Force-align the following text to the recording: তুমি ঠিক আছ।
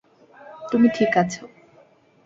তুমি 0.71 0.87
ঠিক 0.95 1.11
আছ। 1.17 1.33